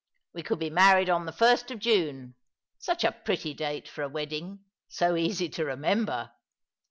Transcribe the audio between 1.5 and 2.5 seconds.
of June—